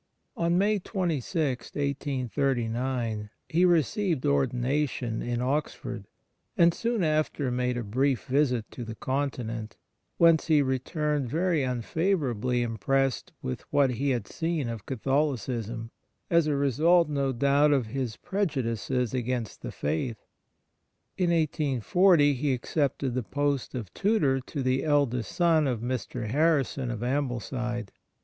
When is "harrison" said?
26.27-26.89